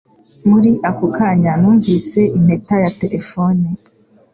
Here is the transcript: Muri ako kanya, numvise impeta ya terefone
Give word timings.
Muri 0.49 0.71
ako 0.89 1.05
kanya, 1.15 1.51
numvise 1.61 2.21
impeta 2.37 2.75
ya 2.83 2.91
terefone 3.01 3.67